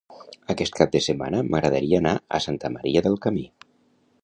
Aquest 0.53 0.71
cap 0.79 0.95
de 0.95 1.01
setmana 1.07 1.43
m'agradaria 1.51 2.01
anar 2.03 2.15
a 2.37 2.41
Santa 2.49 2.75
Maria 2.79 3.07
del 3.09 3.21
Camí. 3.27 3.47